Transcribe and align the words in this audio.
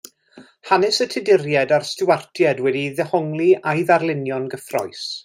Hanes 0.69 0.95
y 1.03 1.05
Tuduriaid 1.11 1.73
a'r 1.77 1.85
Stiwartiaid 1.89 2.63
wedi 2.69 2.81
ei 2.87 2.97
ddehongli 3.01 3.51
a'i 3.73 3.85
ddarlunio'n 3.91 4.53
gyffrous. 4.57 5.05